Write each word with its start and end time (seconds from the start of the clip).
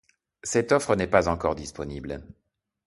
Cette 0.41 0.71
offre 0.71 0.95
n'est 0.95 1.05
pas 1.05 1.27
encore 1.29 1.53
disponible. 1.53 2.23